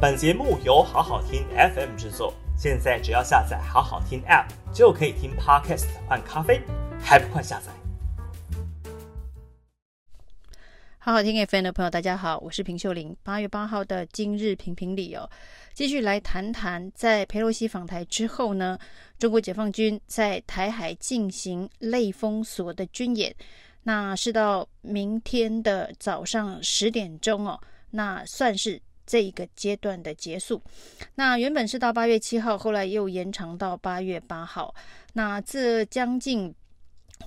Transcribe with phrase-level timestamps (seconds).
[0.00, 6.62] 本节目由好好听 FM 制作，现在只要下载好好听 App 就可以听 Podcast 换咖啡，
[7.00, 7.72] 还不快下载？
[11.00, 13.16] 好好听 FM 的朋友，大家好，我是平秀玲。
[13.24, 15.28] 八月八号的今日评评理哦，
[15.74, 18.78] 继续来谈谈，在裴洛西访台之后呢，
[19.18, 23.34] 中国解放军在台海进行类封锁的军演，
[23.82, 27.60] 那是到明天的早上十点钟哦，
[27.90, 30.62] 那算是这一个阶段的结束。
[31.16, 34.72] 那原本是到八月七号，后来又延长到八月八号，
[35.14, 36.54] 那这将近。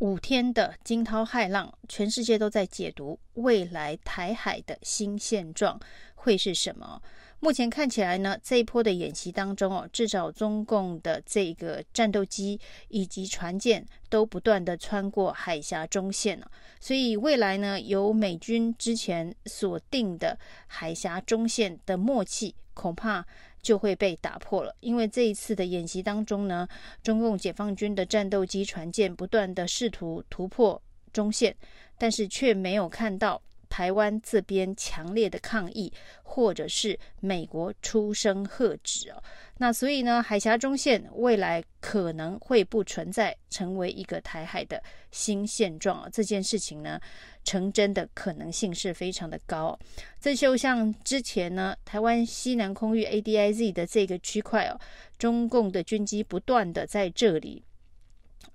[0.00, 5.78] 五天的惊涛骇浪，全世界都在解读未来台海的新现状
[6.14, 7.02] 会是什么？
[7.44, 12.58] 目前看起来呢，这一波的演习当中哦，至少中共的这个战斗机
[12.88, 23.26] 以及船舰都不断的穿过海峡中线了，所以未来呢，由美军之前锁定的海峡中线的默契，恐怕。
[23.60, 26.68] 就会被打破了，因为这一次的演习当中呢，
[27.02, 30.78] 中共解放军的战斗机、船舰不断的试图突破
[31.10, 31.56] 中线，
[31.96, 33.40] 但是却没有看到
[33.74, 39.20] 台湾这边强烈的抗议，或者是美国出声喝止哦。
[39.58, 44.80] 那所以呢，海峡中线未来可能会不存在，成为一个台海的
[45.10, 46.08] 新现状啊。
[46.12, 47.00] 这件事情呢，
[47.42, 49.76] 成真的可能性是非常的高。
[50.20, 54.78] 这就像之前呢，台湾西南空域 ADIZ 的这个区块哦，
[55.18, 57.64] 中共的军机不断的在这里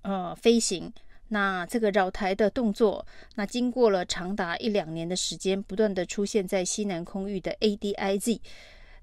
[0.03, 0.93] 呃飞行，
[1.29, 8.39] 那这个绕台的动作，那经过了长达一两年的时间，不断的出现在西南空域的 ADIZ。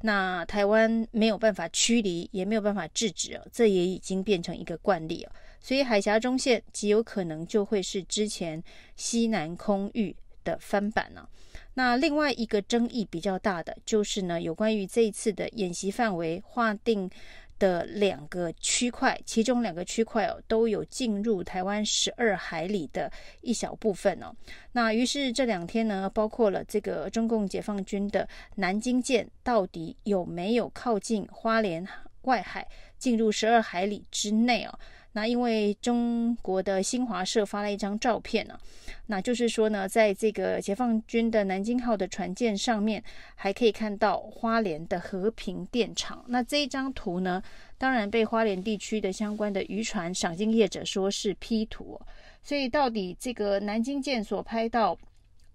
[0.03, 5.33] 那台湾没有办法驱离，也没有办法制止哦，这也已经变成一个惯例哦。
[5.61, 8.63] 所以海峡中线极有可能就会是之前
[8.95, 11.27] 西南空域的翻版呢。
[11.75, 17.11] 那另外一个争议比较大的就是呢，有关于这一次的演习范围划定。
[17.59, 24.33] 的两个区块，其中两个区块哦，都有进入台湾十二海里的一小部分哦。
[24.73, 31.87] 那于是这两天呢，包括了这个中共解放军的南京舰，到底有没有靠近花莲
[32.23, 32.67] 外海，
[32.99, 34.79] 进入十二海里之内哦？
[35.17, 38.61] 那因为中国的新华社发了一张照片呢、啊，
[39.07, 43.03] 那就是说呢，在这个解放军的南京号的船舰上面，
[43.35, 46.23] 还可以看到花莲的和平电厂。
[46.29, 47.43] 那这一张图呢，
[47.79, 51.99] 当然被花莲地区的相关的渔船赏金业者说是 P 图。
[52.43, 54.99] 所以到底这个南京舰所拍到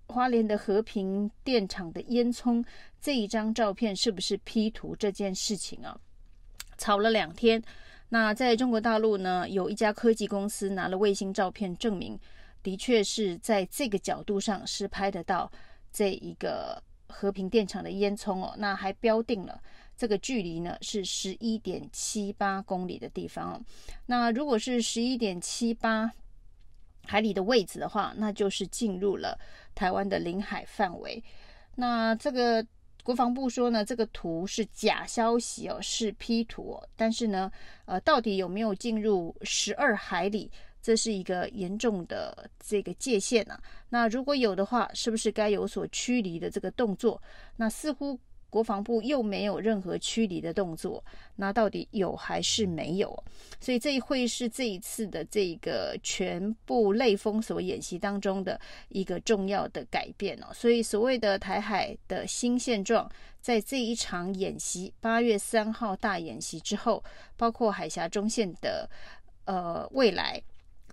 [0.08, 2.66] 花莲的和平电厂的烟囱
[3.00, 5.96] 这一张照片是不是 P 图这件事情啊，
[6.80, 7.62] 吵了两天。
[8.14, 12.20] 那在中国大陆呢，有一家科技公司拿了卫星照片证明，
[12.62, 15.50] 的确是在这个角度上是拍得到
[15.94, 18.54] 这一个和平电厂的烟囱哦。
[18.58, 19.58] 那还标定了
[19.96, 23.62] 这个距离呢是十一点七八公里的地方哦。
[24.08, 26.12] 那如果是十一点七八
[27.06, 29.40] 海里的位置的话，那就是进入了
[29.74, 31.24] 台湾的领海范围。
[31.76, 32.68] 那这个。
[33.04, 36.80] 国防部说呢，这个图是假消息哦，是 P 图。
[36.96, 37.52] 但是呢，
[37.86, 40.52] 呃，到底有没有进入十二海里，
[40.82, 43.60] 这是一个严重的这个界限啊。
[43.90, 47.22] 那如果有的话，是不是该有所驱离的这个动作？
[47.56, 48.20] 那似乎。
[48.52, 51.02] 国防部又没有任何驱离的动作，
[51.38, 53.24] 那到底有还是没有？
[53.62, 60.48] 所以这会是这一次的这个全部类封锁演习当中的一个重要的改变哦。
[60.54, 67.02] 所以所谓的台海的新现状，在这一场演习八月三号大演习之后，
[67.38, 68.90] 包括海峡中线的
[69.46, 70.44] 呃未来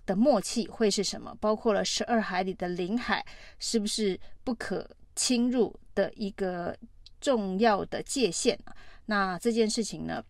[0.05, 1.35] 的默契会是什么？
[1.41, 3.25] 包括了十二海里的领海
[3.59, 6.73] 是不是不可侵入的一个？
[7.19, 8.75] 重要的界限啊，
[9.05, 10.23] 那这件事情呢，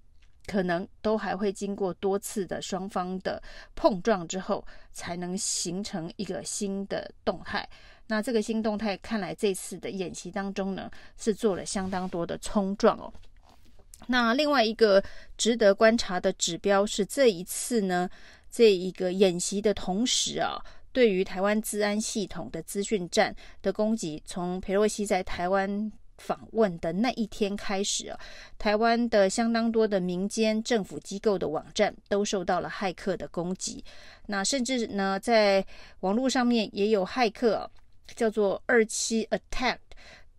[0.47, 3.41] 可能都还会经过多次的双方的
[3.75, 7.67] 碰撞之后，才能形成一个新的动态。
[8.07, 13.13] 那这个新动态，看来这次的演习当中呢，是做了相当多的冲撞哦。
[14.07, 15.03] 那另外一个
[15.37, 18.09] 值得观察的指标是，这一次呢，
[18.49, 20.57] 这一个演习的同时啊，
[20.91, 25.91] 对于台湾治安系统的资讯战的攻击，从佩洛西在台湾。
[26.19, 28.19] 访问的那一天开始啊，
[28.57, 33.83] 台湾的相当多的民间政府机构的网站都受到了骇客的攻击。
[34.27, 35.65] 那甚至呢，在
[36.01, 37.71] 网络上面也有骇客，
[38.15, 39.77] 叫做二七 Attack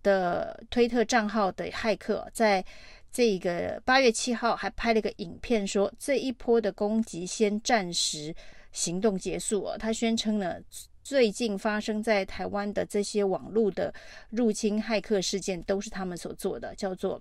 [0.03, 2.65] 的推特账号的骇客，在
[3.11, 8.35] 这个八月七号还拍了个影片，说这一波的攻击先暂时
[8.71, 9.77] 行动结束啊。
[9.79, 10.57] 他宣称呢。
[11.03, 13.93] 最近发生在台湾的这些网络的
[14.31, 17.21] 入侵骇客事件，都是他们所做的，叫做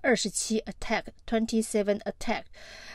[0.00, 2.42] 二十七 attack，twenty seven attack。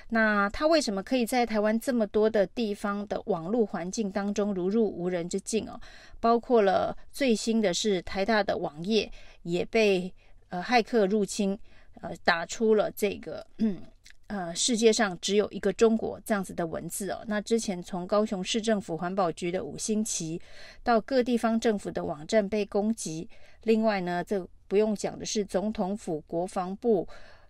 [0.09, 5.79] 那他为什么可以在台湾这么多的地方的网络环境当中如入无人之境哦？
[6.19, 9.11] 包括了最新的是台大的网页
[9.43, 10.13] 也被
[10.49, 11.57] 呃骇客入侵，
[12.01, 13.81] 呃打出了这个嗯。
[14.29, 17.23] 呃，世界上只有一个中国这样子的文字哦。
[17.25, 20.39] 那之前从高雄市政府环保局的五星旗，
[20.83, 23.27] 到各地方政府的网站被攻击。
[23.63, 27.07] 另外呢，这不用讲的是总统府、国防部、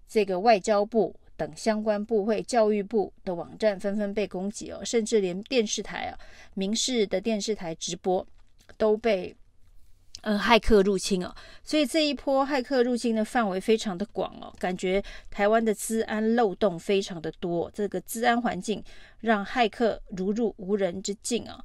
[0.08, 4.80] 这个外交部等相关部会、教育部的网站纷纷被攻击哦。
[4.86, 6.18] 甚至连电视台啊，
[6.54, 8.26] 民视的电视台直播
[8.78, 9.36] 都被。
[10.22, 11.34] 呃，骇客入侵哦，
[11.64, 18.84] 所以这一波骇客入侵的范围非常的广哦，感觉台湾的治安漏洞非常的多，这个治安环境
[19.22, 21.64] 让骇客如入无人之境啊。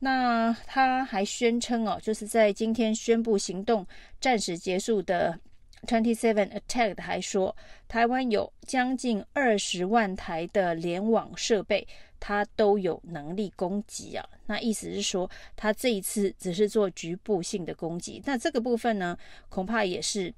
[0.00, 3.86] 那他还宣称哦，就是在今天宣布行动
[4.20, 5.38] 暂时结束的
[5.86, 7.56] Twenty Seven Attack 还说，
[7.88, 11.86] 台湾有将近二十万台的联网设备。
[12.24, 18.22] 它都有能力攻击啊，那意思是说，它这一次只是做局部性的攻击。
[18.24, 19.18] 那这个部分呢，
[19.48, 20.32] 恐怕也是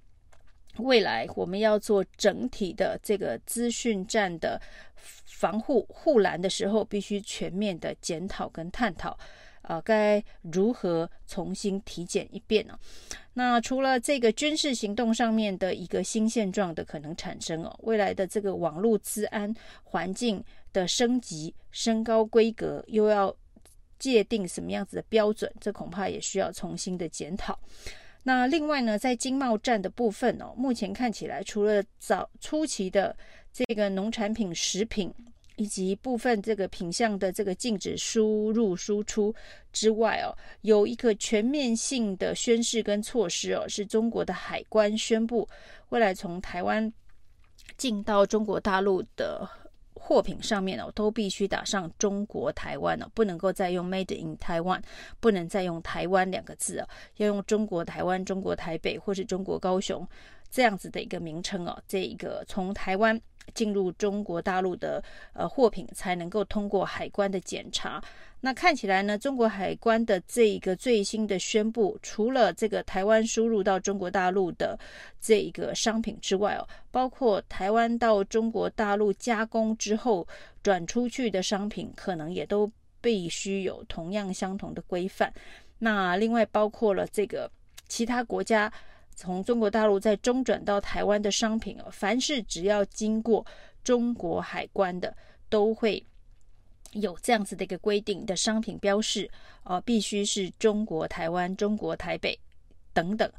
[0.79, 4.59] 未来我们要做整体的这个资讯战的
[4.97, 9.19] 防护护栏的时候，必须全面的检讨跟探讨。
[9.65, 12.79] 啊，该如何重新体检一遍呢？
[13.33, 19.53] 那除了这个军事行动上面的一个新现状的可能产生哦，未来的这个网络治安
[19.83, 23.35] 环境的升级、升高规格，又要
[23.99, 27.59] 界定什么样子的标准，这恐怕也需要重新的检讨。
[28.23, 33.17] 那另外呢，在经贸战的部分哦，目前看起来除了早初期的
[33.53, 35.13] 这个农产品、食品。
[35.57, 39.33] 以及部分这个品相的这个禁止输入输出
[39.73, 45.49] 之外哦，有一个全面性的宣示跟措施哦，是中国的海关宣布，
[45.91, 46.93] 未来从台湾
[47.77, 49.49] 进到中国大陆的
[49.95, 54.83] 货品上面哦，都必须打上中国台湾哦，不能够再用 Made in Taiwan，
[55.21, 60.07] 不能再用台湾两个字哦，要用中国台湾、中国台北或是中国高雄
[60.51, 63.21] 这样子的一个名称哦，这一个从台湾。
[63.53, 65.03] 进入中国大陆的
[65.33, 68.03] 呃货品才能够通过海关的检查。
[68.41, 74.79] 那看起来呢，中国海关的这一个最新的宣布，除了这个台湾输入到中国大陆的
[75.21, 80.27] 这一个商品之外哦，包括台湾到中国大陆加工之后
[80.63, 82.71] 转出去的商品，可能也都
[83.01, 85.33] 必须有同样相同的规范。
[85.79, 87.51] 那另外包括了这个
[87.89, 88.71] 其他国家。
[89.15, 93.45] 从中国大陆再中转到台湾的商品哦，凡是只要经过
[93.83, 95.17] 中国海关的，
[95.49, 96.05] 都会
[96.93, 99.31] 有这样子的一个规定的商品标示，
[99.65, 102.39] 呃，必须是中国台湾、中国台北
[102.93, 103.31] 等等，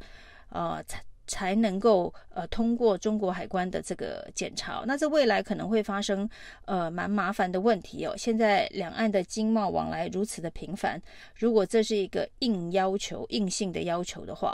[0.50, 4.84] 呃，才才能够呃通过中国海关的这个检查。
[4.86, 6.30] 那这未来可能会发生
[6.66, 8.14] 呃蛮麻烦的问题哦。
[8.16, 11.02] 现在两岸的经贸往来如此的频繁，
[11.36, 14.54] 如果这是一个硬要求、硬性的要求的话。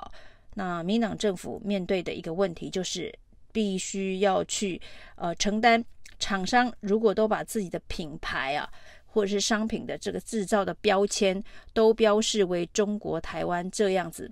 [0.54, 3.14] 那民党政府面对的一个问题就是，
[3.52, 4.82] 必须要去
[5.16, 5.84] 呃承担
[6.20, 8.70] 厂商如果都把自己的品牌啊，
[9.06, 11.42] 或者是商品的这个制造的标签
[11.74, 14.32] 都标示为中国台湾这样子，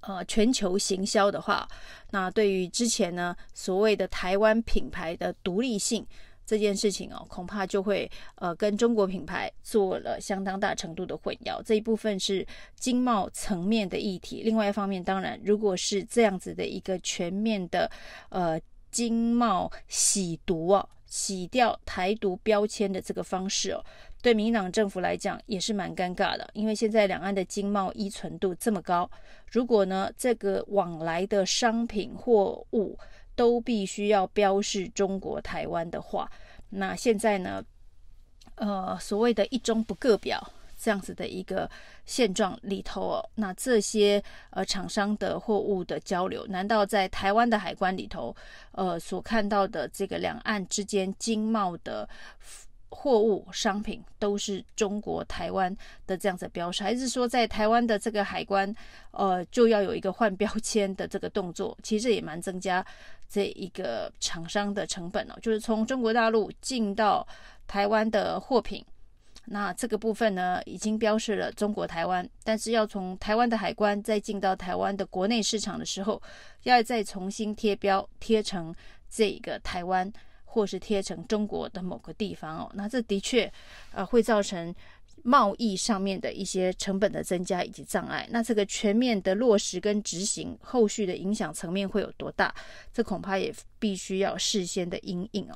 [0.00, 1.68] 呃全球行销的话，
[2.10, 6.06] 那对于之前呢所谓的台湾品牌的独立性。
[6.46, 11.60] 这件事情哦，恐怕就会呃跟中国品牌做了相当大程度的混淆。
[11.64, 14.42] 这一部分是经贸层面的议题。
[14.44, 17.90] 另外一方面，当然，如果是这样子的一个全面的
[18.28, 18.58] 呃
[18.92, 23.84] 经贸洗毒哦，洗掉台独标签的这个方式哦，
[24.22, 26.48] 对民党政府来讲也是蛮尴尬的。
[26.54, 29.10] 因为现在两岸的经贸依存度这么高，
[29.50, 32.96] 如果呢这个往来的商品货物，
[33.36, 36.28] 都必须要标示中国台湾的话，
[36.70, 37.62] 那现在呢，
[38.56, 40.44] 呃，所谓的一中不各表
[40.76, 41.70] 这样子的一个
[42.04, 48.34] 现状里头哦，那这些呃厂商的货物的交流，难道在台湾的海关里头，
[48.72, 52.08] 呃，所看到的这个两岸之间经贸的？
[52.88, 55.74] 货物商品都是中国台湾
[56.06, 58.72] 的这样子标识，还是说在台湾的这个海关，
[59.10, 61.76] 呃，就要有一个换标签的这个动作？
[61.82, 62.84] 其实也蛮增加
[63.28, 65.34] 这一个厂商的成本哦。
[65.42, 67.26] 就是从中国大陆进到
[67.66, 68.84] 台湾的货品，
[69.46, 76.22] 那这个部分呢，已经标示了中国台湾，但是要从台湾的海关再进到台湾的国内市场的时候，
[76.62, 78.74] 要再重新贴标贴成
[79.10, 80.10] 这个台湾。
[80.56, 83.52] 或是贴成中国的某个地方哦，那这的确
[83.92, 84.74] 呃会造成
[85.22, 92.54] 贸易上面的一些成本的增加以及障碍，那这个全面的落实跟执行，后续的影响层面会有多大？
[92.90, 95.54] 这恐怕也必须要事先的因应哦。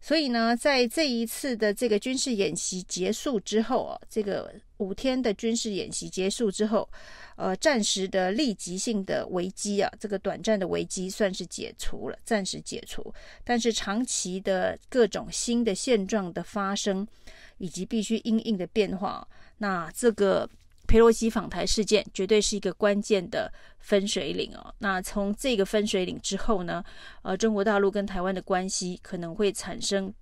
[0.00, 6.88] 所以呢，在这一次的这个军事演习结束之后啊，这个五天的军事演习结束之后，
[7.36, 13.12] 呃，暂时的立即性的危机啊，这个短暂的危机算是解除了，暂时解除。
[13.44, 17.06] 但是长期的各种新的现状的发生，
[17.58, 19.26] 以及必须因应的变化，
[19.58, 20.48] 那这个
[20.88, 24.74] 佩洛西访台事件绝对是一个关键的分水岭哦。
[24.78, 26.82] 那从这个分水岭之后呢，
[27.22, 30.12] 呃，中国大陆跟台湾的关系可能会产生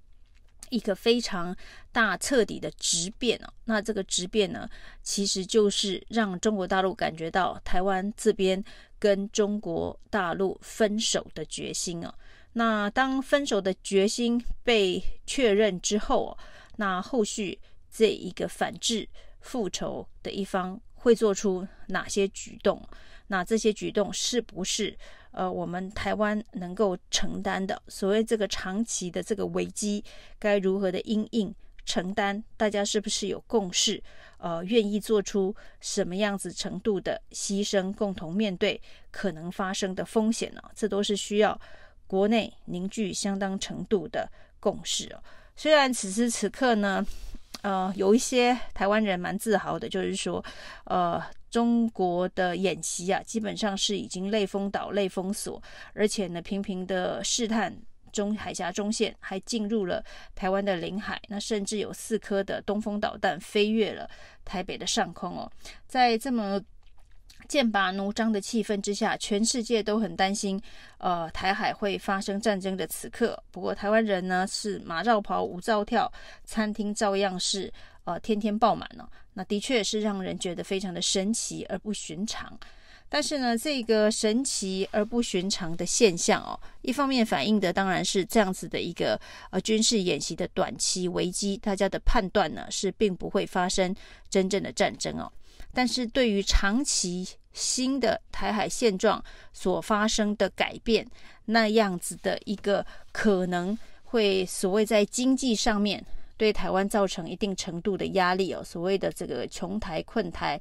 [0.69, 1.57] 一个非常
[1.91, 3.49] 大彻底的质变哦。
[3.65, 4.69] 那这个质变呢，
[5.03, 8.63] 其实就是让中国大陆感觉到台湾这边
[8.99, 12.13] 跟中国大陆分手的决心哦。
[12.53, 16.37] 那当分手的决心被确认之后。
[16.79, 17.59] 那后续
[17.91, 19.09] 这一个反制
[19.47, 22.83] 复仇的一方会做出哪些举动？
[23.29, 24.97] 那这些举动是不是
[25.31, 27.81] 呃我们台湾能够承担的？
[27.89, 30.05] 所谓这个长期的这个危机
[30.39, 32.43] 该如何的因应承担？
[32.57, 34.03] 大家是不是有共识？
[34.39, 40.61] 呃，愿意做出什么样子程度的牺牲，共同面对可能发生的风险呢？
[40.75, 41.59] 这都是需要
[42.07, 45.23] 国内凝聚相当程度的共识哦。
[45.57, 47.05] 虽然此时此刻呢，
[47.67, 50.45] 呃，有一些台湾人蛮自豪的，就是说，
[50.85, 51.21] 呃，
[51.51, 55.61] 中国的演习啊，基本上是已经类封岛、类封锁，
[55.93, 57.77] 而且呢，频频的试探
[58.13, 60.01] 中海峡中线，还进入了
[60.37, 64.09] 台湾的领海，那甚至有四颗的东风导弹飞越了
[64.45, 65.51] 台北的上空哦，
[65.89, 66.63] 在这么。
[67.49, 70.61] 剑拔弩张的气氛之下，全世界都很担心，
[70.99, 73.43] 呃，台海会发生战争的此刻。
[73.51, 76.13] 不过，台湾人呢是马照跑，舞照跳，
[76.45, 77.73] 餐厅照样是
[78.05, 79.09] 呃天天爆满了，哦。
[79.35, 82.59] 那的确是让人觉得非常的神奇而不寻常。
[83.09, 93.95] 但是呢，这个神奇而不寻常的现象哦，一方面反映的当然是这样子的一个呃军事演习的短期危机，大家的判断呢是并不会发生
[94.29, 95.31] 真正的战争哦。
[95.77, 101.07] 但是对于长期新的台海现状所发生的改变，
[101.45, 106.03] 那样子的一个可能会所谓在经济上面
[106.39, 110.59] 对台湾造成一定程度的压力哦，所谓的这个穷台困台，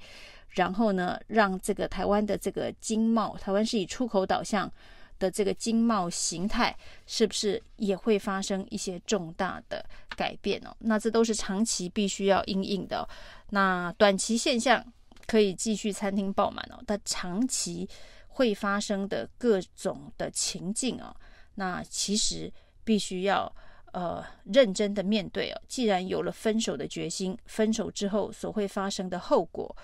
[0.50, 4.70] 然后呢，让这个台湾的这个经贸，台湾是以出口导向
[5.18, 6.76] 的这个经贸形态，
[7.08, 9.86] 是不是也会发生一些重大的
[10.18, 10.76] 改变哦？
[10.80, 13.08] 那这都是长期必须要应应的，
[13.52, 14.86] 那短期现象。
[15.28, 17.88] 可以继续餐厅爆满哦，但长期
[18.28, 21.16] 会发生的各种的情境哦，
[21.56, 22.52] 那其实
[22.84, 23.54] 必须要
[23.94, 25.62] 呃认真的面对哦。
[25.68, 29.76] 既然有了分手的决心，分手之后所会发生的后果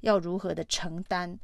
[0.00, 1.38] 要如何的承担，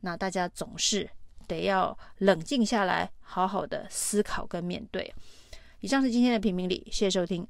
[0.00, 1.08] 那大家总是
[1.46, 5.12] 得要冷静下来，好好的思考跟面对。
[5.80, 7.46] 以上是今天的评评理，谢谢收听。